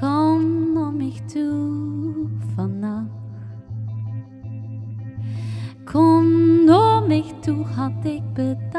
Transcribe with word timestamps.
Kom 0.00 0.72
naar 0.72 0.92
mij 0.92 1.20
toe 1.26 2.28
vannacht. 2.54 3.10
Kom 5.84 6.24
naar 6.64 7.02
mij 7.06 7.34
toe, 7.40 7.64
had 7.64 8.04
ik 8.04 8.32
bedacht. 8.32 8.72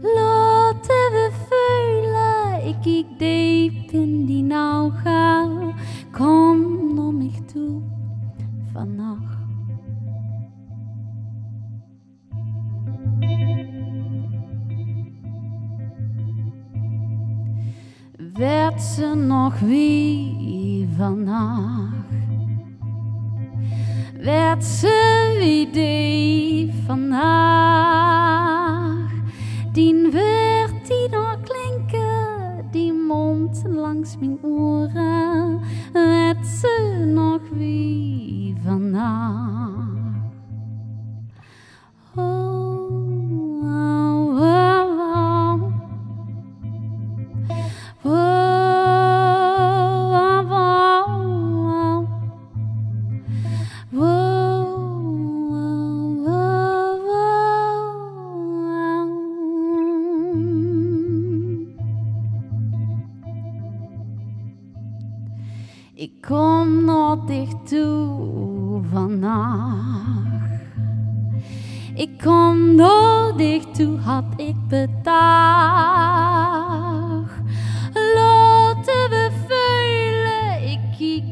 Laten 0.00 1.10
we 1.12 1.30
vullen, 1.48 2.66
ik 2.66 2.76
kijk 2.82 3.18
diep 3.18 3.90
in 3.90 4.26
die 4.26 4.42
nauw 4.42 4.92
Kom 6.12 6.98
om 6.98 7.16
mij 7.16 7.42
toe 7.52 7.82
vannacht. 8.72 9.45
Werd 18.36 18.82
ze 18.82 19.14
nog 19.14 19.58
wie 19.58 20.88
vannacht? 20.96 21.94
Werd 24.20 24.64
ze 24.64 25.36
wie 25.38 25.70
die 25.70 26.72
vannacht? 26.86 27.96
Die 29.72 30.10
werd 30.10 30.86
die 30.86 31.08
nog 31.10 31.36
klinken, 31.42 32.68
die 32.70 32.92
mond 32.92 33.62
langs 33.66 34.18
mijn 34.18 34.38
oren. 34.42 35.60
Werd 35.92 36.46
ze 36.46 37.04
nog 37.14 37.40
wie 37.52 38.56
vannacht? 38.64 39.74
Oh, 42.14 42.90
oh, 43.62 44.40
oh, 44.40 45.00
oh. 48.02 48.15
Ik 65.94 66.12
kom 66.20 66.84
naar 66.84 67.26
dicht 67.26 67.68
toe 67.68 68.80
vannacht. 68.92 70.26
Ik 71.94 72.18
kom 72.22 72.74
naar 72.74 73.36
dicht 73.36 73.74
toe, 73.74 73.98
had 73.98 74.24
ik 74.36 74.68
bedacht. 74.68 75.75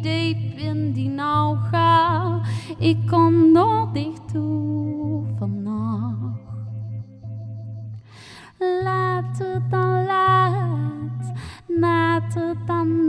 Diep 0.03 0.59
in 0.59 0.93
die 0.93 1.09
nauwga. 1.09 2.41
Ik 2.79 3.07
kom 3.07 3.53
naar 3.53 3.93
dicht 3.93 4.29
toe 4.33 5.25
vannacht. 5.39 6.43
Later 8.59 9.63
dan 9.71 10.05
laat, 10.05 11.33
nater 11.67 12.57
dan 12.67 13.09